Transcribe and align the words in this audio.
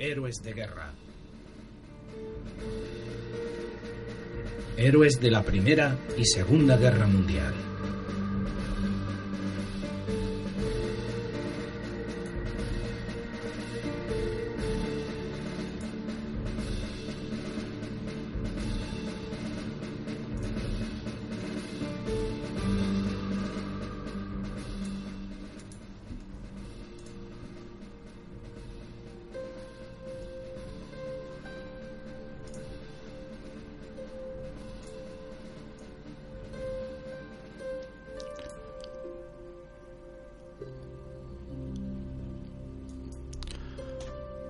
Héroes 0.00 0.36
de 0.44 0.52
guerra. 0.52 0.92
Héroes 4.76 5.20
de 5.20 5.28
la 5.28 5.42
Primera 5.42 5.96
y 6.16 6.24
Segunda 6.24 6.76
Guerra 6.76 7.08
Mundial. 7.08 7.52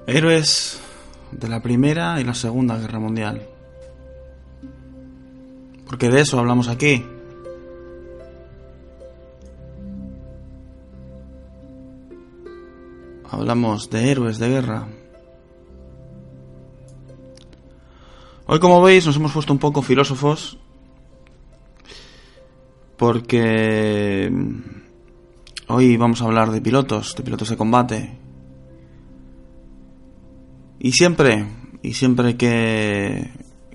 Héroes 0.09 0.81
de 1.33 1.49
la 1.49 1.61
Primera 1.61 2.19
y 2.19 2.25
la 2.25 2.33
Segunda 2.33 2.79
Guerra 2.79 2.99
Mundial. 2.99 3.47
Porque 5.87 6.09
de 6.09 6.23
eso 6.23 6.39
hablamos 6.39 6.69
aquí. 6.69 7.05
Hablamos 13.31 13.91
de 13.91 14.11
héroes 14.11 14.39
de 14.39 14.49
guerra. 14.49 14.89
Hoy, 18.47 18.61
como 18.61 18.81
veis, 18.81 19.05
nos 19.05 19.17
hemos 19.17 19.33
puesto 19.33 19.53
un 19.53 19.59
poco 19.59 19.83
filósofos. 19.83 20.57
Porque 22.97 24.33
hoy 25.67 25.99
vamos 25.99 26.23
a 26.23 26.25
hablar 26.25 26.51
de 26.51 26.63
pilotos, 26.63 27.15
de 27.15 27.23
pilotos 27.23 27.51
de 27.51 27.57
combate, 27.59 28.19
y 30.81 30.93
siempre, 30.93 31.47
y 31.83 31.95
siempre 31.95 32.37
que, 32.37 33.33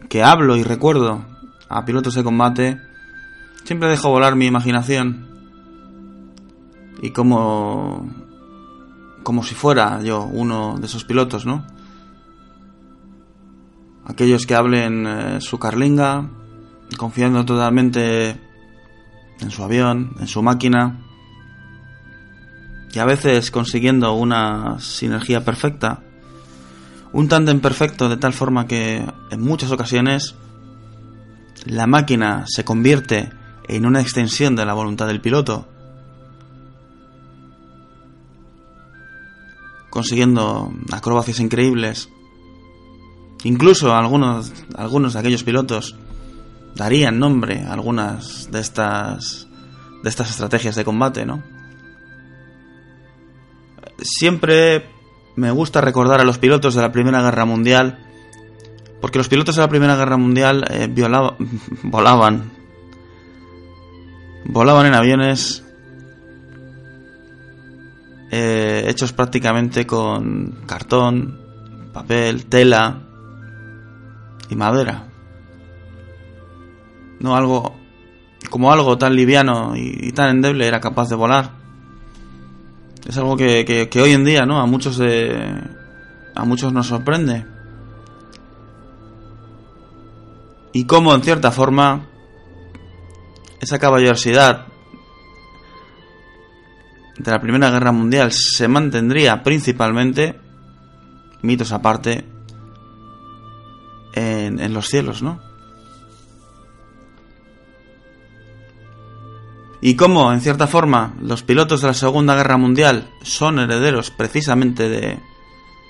que 0.10 0.24
hablo 0.24 0.56
y 0.56 0.64
recuerdo 0.64 1.26
a 1.68 1.86
pilotos 1.86 2.16
de 2.16 2.24
combate, 2.24 2.80
siempre 3.66 3.90
dejo 3.90 4.10
volar 4.10 4.36
mi 4.36 4.46
imaginación. 4.46 5.28
Y 7.02 7.10
como, 7.10 8.10
como 9.24 9.44
si 9.44 9.54
fuera 9.56 10.02
yo 10.02 10.24
uno 10.24 10.78
de 10.80 10.86
esos 10.86 11.04
pilotos, 11.04 11.46
¿no? 11.46 11.66
Aquellos 14.06 14.46
que 14.46 14.56
hablen 14.56 15.06
eh, 15.08 15.42
su 15.42 15.60
carlinga, 15.60 16.30
confiando 16.98 17.44
totalmente 17.44 18.40
en 19.40 19.52
su 19.52 19.64
avión, 19.64 20.16
en 20.20 20.28
su 20.28 20.42
máquina, 20.42 21.02
y 22.94 23.00
a 23.00 23.06
veces 23.06 23.50
consiguiendo 23.50 24.14
una 24.14 24.80
sinergia 24.80 25.44
perfecta 25.44 26.04
un 27.14 27.28
tándem 27.28 27.60
perfecto 27.60 28.10
de 28.10 28.18
tal 28.18 28.34
forma 28.34 28.68
que 28.68 29.06
en 29.30 29.42
muchas 29.42 29.72
ocasiones 29.72 30.36
la 31.66 31.88
máquina 31.88 32.46
se 32.48 32.66
convierte 32.66 33.32
en 33.68 33.86
una 33.86 34.02
extensión 34.02 34.56
de 34.56 34.66
la 34.66 34.74
voluntad 34.74 35.08
del 35.08 35.22
piloto, 35.22 35.68
consiguiendo 39.90 40.74
acrobacias 40.92 41.40
increíbles. 41.40 42.10
Incluso 43.44 43.94
algunos, 43.94 44.52
algunos 44.76 45.14
de 45.14 45.20
aquellos 45.20 45.44
pilotos 45.44 45.96
darían 46.76 47.20
nombre 47.20 47.62
a 47.62 47.74
algunas 47.74 48.52
de 48.52 48.60
estas, 48.60 49.48
de 50.02 50.10
estas 50.10 50.32
estrategias 50.32 50.76
de 50.76 50.84
combate, 50.84 51.26
¿no? 51.26 51.44
Siempre 54.02 54.93
me 55.36 55.52
gusta 55.52 55.82
recordar 55.82 56.22
a 56.22 56.24
los 56.24 56.38
pilotos 56.38 56.76
de 56.76 56.82
la 56.82 56.92
Primera 56.92 57.22
Guerra 57.22 57.46
Mundial, 57.46 58.00
porque 59.02 59.18
los 59.18 59.28
pilotos 59.28 59.56
de 59.56 59.62
la 59.62 59.70
Primera 59.70 59.96
Guerra 59.96 60.18
Mundial 60.18 60.66
eh, 60.70 60.88
volaban, 61.84 62.52
volaban 64.46 64.86
en 64.86 64.94
aviones 64.94 65.64
eh, 68.32 68.86
hechos 68.88 69.14
prácticamente 69.14 69.86
con 69.86 70.64
cartón, 70.66 71.40
papel, 71.94 72.46
tela 72.46 73.02
y 74.50 74.56
madera. 74.56 75.08
No 77.20 77.36
algo 77.36 77.76
como 78.50 78.72
algo 78.72 78.98
tan 78.98 79.16
liviano 79.16 79.74
y 79.76 80.12
tan 80.12 80.30
endeble 80.30 80.68
era 80.68 80.80
capaz 80.80 81.10
de 81.10 81.16
volar. 81.16 81.63
Es 83.06 83.18
algo 83.18 83.36
que, 83.36 83.90
hoy 84.02 84.12
en 84.12 84.24
día, 84.24 84.46
¿no? 84.46 84.60
A 84.60 84.66
muchos 84.66 85.00
a 86.36 86.46
muchos 86.46 86.74
nos 86.74 86.88
sorprende. 86.88 87.46
Y 90.72 90.86
cómo, 90.86 91.14
en 91.14 91.22
cierta 91.22 91.52
forma, 91.52 92.08
esa 93.60 93.78
caballerosidad 93.78 94.68
de 97.18 97.32
la 97.32 97.40
Primera 97.40 97.70
Guerra 97.70 97.92
Mundial 97.92 98.32
se 98.32 98.68
mantendría 98.68 99.44
principalmente, 99.44 100.40
mitos 101.42 101.72
aparte, 101.72 102.26
en, 104.14 104.60
en 104.60 104.74
los 104.74 104.88
cielos, 104.88 105.22
¿no? 105.22 105.53
Y 109.86 109.96
cómo, 109.98 110.32
en 110.32 110.40
cierta 110.40 110.66
forma, 110.66 111.14
los 111.20 111.44
pilotos 111.44 111.82
de 111.82 111.88
la 111.88 111.94
Segunda 111.94 112.36
Guerra 112.36 112.56
Mundial 112.56 113.10
son 113.22 113.60
herederos 113.60 114.12
precisamente 114.12 114.88
de, 114.88 115.20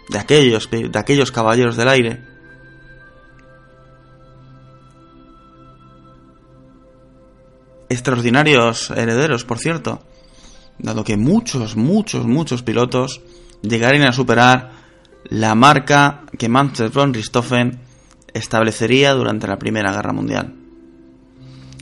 de, 0.09 0.17
aquellos, 0.17 0.67
de 0.71 0.89
aquellos 0.97 1.31
caballeros 1.31 1.77
del 1.77 1.89
aire. 1.89 2.23
Extraordinarios 7.87 8.89
herederos, 8.89 9.45
por 9.45 9.59
cierto, 9.59 10.01
dado 10.79 11.03
que 11.03 11.15
muchos, 11.15 11.75
muchos, 11.75 12.25
muchos 12.25 12.63
pilotos 12.63 13.21
llegarían 13.61 14.07
a 14.07 14.11
superar 14.11 14.71
la 15.25 15.53
marca 15.53 16.23
que 16.39 16.49
Manfred 16.49 16.91
von 16.91 17.13
Richthofen 17.13 17.79
establecería 18.33 19.13
durante 19.13 19.45
la 19.45 19.59
Primera 19.59 19.93
Guerra 19.93 20.13
Mundial. 20.13 20.62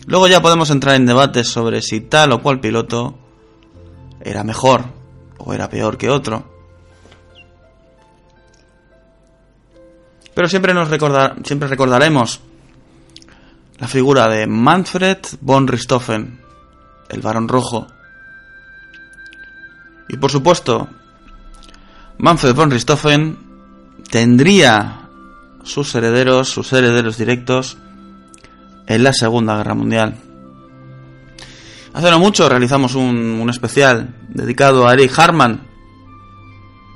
Luego 0.07 0.27
ya 0.27 0.41
podemos 0.41 0.69
entrar 0.69 0.95
en 0.95 1.05
debates 1.05 1.47
sobre 1.47 1.81
si 1.81 2.01
tal 2.01 2.31
o 2.31 2.41
cual 2.41 2.59
piloto 2.59 3.17
era 4.19 4.43
mejor 4.43 4.85
o 5.37 5.53
era 5.53 5.69
peor 5.69 5.97
que 5.97 6.09
otro. 6.09 6.51
Pero 10.33 10.47
siempre 10.47 10.73
nos 10.73 10.89
recordar, 10.89 11.35
siempre 11.43 11.67
recordaremos 11.67 12.39
la 13.79 13.87
figura 13.87 14.27
de 14.27 14.47
Manfred 14.47 15.19
von 15.41 15.67
Richthofen, 15.67 16.39
el 17.09 17.21
varón 17.21 17.47
rojo. 17.47 17.87
Y 20.07 20.17
por 20.17 20.31
supuesto, 20.31 20.87
Manfred 22.17 22.53
von 22.53 22.71
Richthofen 22.71 23.37
tendría 24.09 25.09
sus 25.63 25.93
herederos, 25.95 26.49
sus 26.49 26.71
herederos 26.73 27.17
directos, 27.17 27.77
en 28.87 29.03
la 29.03 29.13
Segunda 29.13 29.57
Guerra 29.57 29.75
Mundial. 29.75 30.15
Hace 31.93 32.09
no 32.09 32.19
mucho 32.19 32.47
realizamos 32.47 32.95
un, 32.95 33.47
especial 33.49 34.15
dedicado 34.29 34.87
a 34.87 34.93
Eric 34.93 35.17
Harman, 35.17 35.67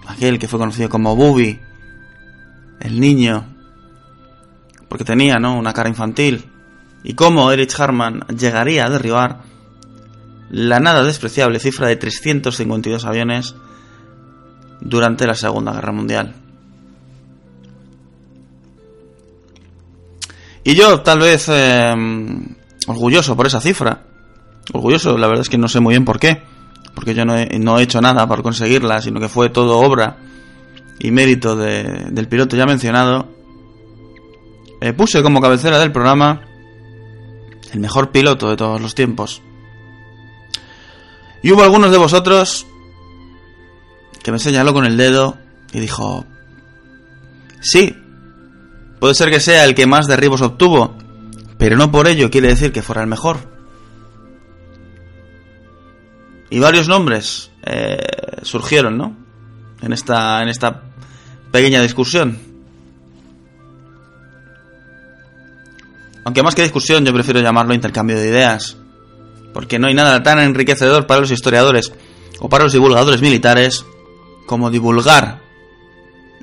aquel 0.08 0.40
que 0.40 0.48
fue 0.48 0.60
conocido 0.60 0.90
como 0.90 1.16
Booby, 1.16 1.60
el 2.80 3.00
niño, 3.00 3.46
porque 4.88 5.04
tenía 5.04 5.38
¿no? 5.38 5.58
una 5.58 5.74
cara 5.74 5.90
infantil, 5.90 6.46
y 7.04 7.14
cómo 7.14 7.52
Erich 7.52 7.80
Harman 7.80 8.26
llegaría 8.36 8.86
a 8.86 8.90
derribar 8.90 9.42
la 10.50 10.80
nada 10.80 11.04
despreciable 11.04 11.60
cifra 11.60 11.88
de 11.88 11.98
352 11.98 13.06
aviones 13.06 13.56
durante 14.82 15.28
la 15.28 15.36
Segunda 15.36 15.74
Guerra 15.74 15.92
Mundial. 15.92 16.45
Y 20.66 20.74
yo, 20.74 21.02
tal 21.02 21.20
vez, 21.20 21.48
em, 21.48 22.56
orgulloso 22.88 23.38
por 23.38 23.46
esa 23.46 23.62
cifra. 23.62 24.02
Orgulloso, 24.74 25.16
la 25.16 25.28
verdad 25.28 25.44
es 25.44 25.50
que 25.50 25.60
no 25.60 25.68
sé 25.68 25.80
muy 25.80 25.94
bien 25.94 26.04
por 26.04 26.20
qué. 26.20 26.42
Porque 26.96 27.14
yo 27.14 27.24
no 27.24 27.38
he, 27.38 27.84
hecho 27.84 28.02
nada 28.02 28.28
para 28.28 28.42
conseguirla, 28.42 29.00
sino 29.00 29.20
que 29.20 29.30
fue 29.30 29.50
todo 29.50 29.80
obra 29.80 30.18
y 30.98 31.12
mérito 31.12 31.56
del 31.56 32.28
piloto 32.28 32.58
ya 32.58 32.66
mencionado. 32.66 33.30
Eh, 34.82 34.92
puse 34.94 35.22
como 35.22 35.40
cabecera 35.40 35.78
del 35.78 35.92
programa 35.92 36.42
el 37.72 37.80
mejor 37.80 38.12
piloto 38.12 38.50
de 38.50 38.58
todos 38.58 38.82
los 38.82 38.96
tiempos. 38.96 39.44
Y 41.44 41.52
hubo 41.52 41.62
algunos 41.62 41.92
de 41.92 41.98
vosotros 41.98 42.66
que 44.24 44.32
me 44.32 44.40
señaló 44.40 44.74
con 44.74 44.86
el 44.86 44.98
dedo 44.98 45.38
y 45.74 45.80
dijo, 45.80 46.26
Sí, 47.66 47.96
puede 49.00 49.16
ser 49.16 49.30
que 49.30 49.40
sea 49.40 49.66
el 49.66 49.76
que 49.76 49.86
más 49.86 50.08
derribos 50.08 50.42
obtuvo, 50.42 50.96
pero 51.58 51.78
no 51.78 51.92
por 51.92 52.08
ello 52.08 52.30
quiere 52.30 52.50
decir 52.50 52.72
que 52.72 52.82
fuera 52.82 53.02
el 53.02 53.08
mejor. 53.08 53.38
Y 56.50 56.60
varios 56.60 56.88
nombres 56.88 57.52
eh, 57.64 57.98
surgieron, 58.44 58.98
¿no? 58.98 59.16
En 59.82 59.94
esta, 59.94 60.42
en 60.42 60.50
esta 60.50 60.84
pequeña 61.52 61.82
discusión. 61.82 62.38
Aunque 66.24 66.44
más 66.44 66.56
que 66.56 66.64
discusión 66.64 67.06
yo 67.06 67.14
prefiero 67.14 67.40
llamarlo 67.40 67.74
intercambio 67.74 68.18
de 68.18 68.28
ideas, 68.28 68.78
porque 69.54 69.80
no 69.80 69.88
hay 69.88 69.94
nada 69.94 70.24
tan 70.24 70.40
enriquecedor 70.40 71.08
para 71.08 71.22
los 71.22 71.32
historiadores 71.32 71.94
o 72.40 72.50
para 72.50 72.64
los 72.64 72.74
divulgadores 72.74 73.22
militares 73.22 73.86
como 74.46 74.70
divulgar 74.70 75.42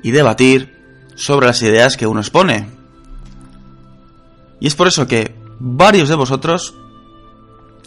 y 0.01 0.11
debatir 0.11 0.82
sobre 1.15 1.47
las 1.47 1.61
ideas 1.61 1.97
que 1.97 2.07
uno 2.07 2.21
expone. 2.21 2.69
Y 4.59 4.67
es 4.67 4.75
por 4.75 4.87
eso 4.87 5.07
que 5.07 5.35
varios 5.59 6.09
de 6.09 6.15
vosotros 6.15 6.75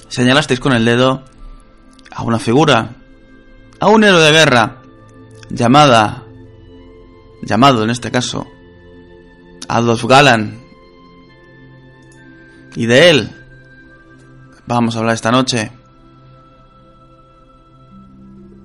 señalasteis 0.09 0.61
con 0.61 0.73
el 0.73 0.85
dedo 0.85 1.23
a 2.11 2.23
una 2.23 2.39
figura, 2.39 2.97
a 3.81 3.89
un 3.89 4.05
héroe 4.05 4.21
de 4.21 4.33
guerra, 4.33 4.83
llamada, 5.51 6.25
llamado 7.43 7.85
en 7.85 7.91
este 7.91 8.11
caso, 8.11 8.47
Adolf 9.69 10.05
Galland. 10.05 10.59
Y 12.75 12.87
de 12.87 13.11
él 13.11 13.31
vamos 14.67 14.97
a 14.97 14.99
hablar 14.99 15.15
esta 15.15 15.31
noche. 15.31 15.73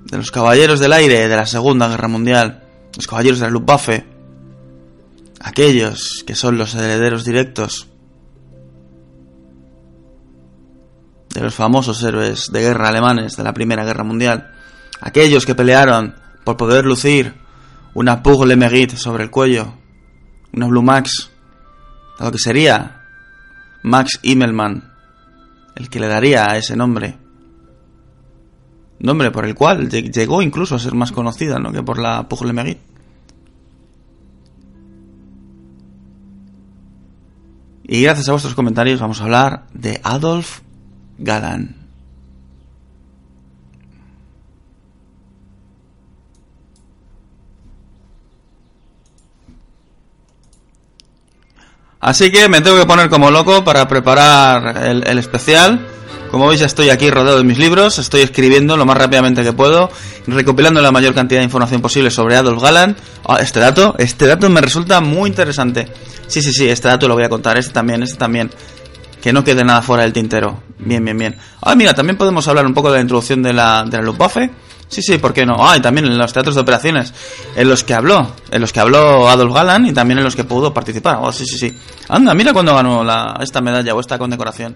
De 0.05 0.17
los 0.17 0.31
caballeros 0.31 0.81
del 0.81 0.91
aire 0.91 1.29
de 1.29 1.35
la 1.35 1.45
Segunda 1.45 1.87
Guerra 1.87 2.09
Mundial, 2.09 2.63
los 2.95 3.07
caballeros 3.07 3.39
de 3.39 3.45
la 3.45 3.51
Luftwaffe, 3.51 4.10
aquellos 5.43 6.23
que 6.25 6.35
son 6.35 6.57
los 6.57 6.75
herederos 6.75 7.25
directos 7.25 7.87
de 11.33 11.41
los 11.41 11.55
famosos 11.55 12.03
héroes 12.03 12.51
de 12.51 12.61
guerra 12.61 12.89
alemanes 12.89 13.37
de 13.37 13.43
la 13.43 13.53
Primera 13.53 13.85
Guerra 13.85 14.03
Mundial, 14.03 14.51
aquellos 14.99 15.45
que 15.45 15.55
pelearon 15.55 16.15
por 16.43 16.57
poder 16.57 16.85
lucir 16.85 17.33
una 17.93 18.21
Pug 18.21 18.45
Le 18.45 18.55
Mérite 18.55 18.97
sobre 18.97 19.23
el 19.23 19.31
cuello, 19.31 19.73
una 20.53 20.67
Blue 20.67 20.83
Max, 20.83 21.31
lo 22.19 22.31
que 22.31 22.37
sería 22.37 23.01
Max 23.83 24.19
Immelmann, 24.23 24.91
el 25.75 25.89
que 25.89 25.99
le 25.99 26.07
daría 26.07 26.51
a 26.51 26.57
ese 26.57 26.75
nombre. 26.75 27.17
Nombre 28.99 29.31
por 29.31 29.45
el 29.45 29.55
cual 29.55 29.89
llegó 29.89 30.43
incluso 30.43 30.75
a 30.75 30.79
ser 30.79 30.93
más 30.93 31.11
conocida 31.11 31.57
¿no? 31.57 31.71
que 31.71 31.81
por 31.81 31.97
la 31.97 32.27
Pug 32.27 32.45
Le 32.45 32.53
Y 37.91 38.03
gracias 38.03 38.29
a 38.29 38.31
vuestros 38.31 38.55
comentarios 38.55 39.01
vamos 39.01 39.19
a 39.19 39.25
hablar 39.25 39.63
de 39.73 39.99
Adolf 40.01 40.61
Galán. 41.17 41.75
Así 51.99 52.31
que 52.31 52.47
me 52.47 52.61
tengo 52.61 52.77
que 52.77 52.85
poner 52.85 53.09
como 53.09 53.29
loco 53.29 53.65
para 53.65 53.85
preparar 53.89 54.85
el, 54.85 55.05
el, 55.05 55.17
especial. 55.17 55.85
Como 56.31 56.47
veis, 56.47 56.61
estoy 56.61 56.89
aquí 56.89 57.11
rodeado 57.11 57.39
de 57.39 57.43
mis 57.43 57.57
libros, 57.57 57.99
estoy 57.99 58.21
escribiendo 58.21 58.77
lo 58.77 58.85
más 58.85 58.97
rápidamente 58.97 59.43
que 59.43 59.51
puedo, 59.51 59.91
recopilando 60.27 60.81
la 60.81 60.89
mayor 60.89 61.13
cantidad 61.13 61.41
de 61.41 61.43
información 61.43 61.81
posible 61.81 62.09
sobre 62.09 62.37
Adolf 62.37 62.63
Galland. 62.63 62.95
Oh, 63.23 63.35
este 63.35 63.59
dato, 63.59 63.95
este 63.97 64.27
dato 64.27 64.49
me 64.49 64.61
resulta 64.61 65.01
muy 65.01 65.29
interesante. 65.29 65.89
Sí, 66.27 66.41
sí, 66.41 66.53
sí, 66.53 66.69
este 66.69 66.87
dato 66.87 67.09
lo 67.09 67.15
voy 67.15 67.25
a 67.25 67.29
contar, 67.29 67.57
este 67.57 67.73
también, 67.73 68.01
este 68.01 68.15
también. 68.15 68.49
Que 69.21 69.33
no 69.33 69.43
quede 69.43 69.65
nada 69.65 69.81
fuera 69.81 70.03
del 70.03 70.13
tintero. 70.13 70.63
Bien, 70.79 71.03
bien, 71.03 71.17
bien. 71.17 71.35
Ah, 71.61 71.75
mira, 71.75 71.93
también 71.93 72.15
podemos 72.15 72.47
hablar 72.47 72.65
un 72.65 72.73
poco 72.73 72.89
de 72.89 72.95
la 72.95 73.01
introducción 73.01 73.43
de 73.43 73.51
la, 73.51 73.83
de 73.83 73.97
la 73.97 74.03
Luftwaffe. 74.03 74.49
Sí, 74.87 75.01
sí, 75.01 75.17
¿por 75.17 75.33
qué 75.33 75.45
no? 75.45 75.55
Ah, 75.59 75.75
y 75.75 75.81
también 75.81 76.07
en 76.07 76.17
los 76.17 76.31
teatros 76.31 76.55
de 76.55 76.61
operaciones, 76.61 77.13
en 77.55 77.67
los 77.67 77.83
que 77.83 77.93
habló, 77.93 78.35
en 78.49 78.61
los 78.61 78.71
que 78.71 78.79
habló 78.79 79.29
Adolf 79.29 79.53
Galland 79.53 79.87
y 79.87 79.91
también 79.91 80.17
en 80.19 80.23
los 80.23 80.35
que 80.35 80.45
pudo 80.45 80.73
participar. 80.73 81.17
Oh, 81.21 81.31
sí, 81.33 81.45
sí, 81.45 81.57
sí. 81.57 81.77
Anda, 82.07 82.33
mira 82.33 82.53
cuando 82.53 82.73
ganó 82.73 83.03
la, 83.03 83.37
esta 83.41 83.59
medalla 83.59 83.93
o 83.93 83.99
esta 83.99 84.17
condecoración. 84.17 84.75